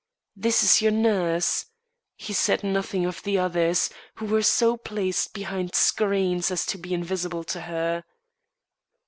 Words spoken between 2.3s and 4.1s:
said nothing of the others,